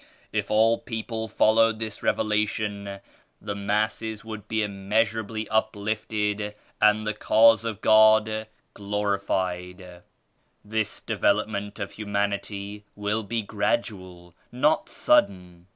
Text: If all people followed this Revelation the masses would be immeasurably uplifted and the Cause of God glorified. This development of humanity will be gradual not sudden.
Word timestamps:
If 0.33 0.49
all 0.49 0.79
people 0.79 1.27
followed 1.27 1.77
this 1.77 2.01
Revelation 2.01 2.99
the 3.39 3.53
masses 3.53 4.25
would 4.25 4.47
be 4.47 4.63
immeasurably 4.63 5.47
uplifted 5.49 6.55
and 6.81 7.05
the 7.05 7.13
Cause 7.13 7.63
of 7.63 7.81
God 7.81 8.47
glorified. 8.73 10.01
This 10.65 11.01
development 11.01 11.77
of 11.79 11.91
humanity 11.91 12.83
will 12.95 13.21
be 13.21 13.43
gradual 13.43 14.33
not 14.51 14.89
sudden. 14.89 15.67